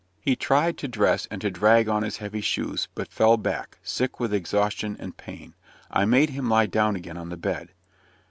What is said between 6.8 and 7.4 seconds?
again on the